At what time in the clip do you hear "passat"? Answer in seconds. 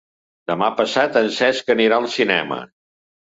0.79-1.19